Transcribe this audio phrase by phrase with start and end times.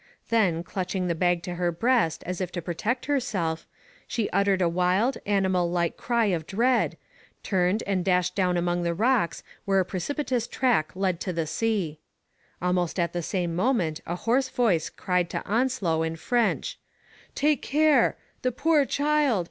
[0.29, 3.67] Then, clutching the bag to her breast as if to protect herself,
[4.07, 6.97] she uttered a wild, animal like cry of dread,
[7.43, 11.99] turned and dashed down among the rocks where a precipitous track led to the sea.
[12.63, 16.79] Almost at the same moment a hoarse voice cried to Onslow in French:
[17.35, 18.17] Take care!
[18.41, 19.39] The poor child!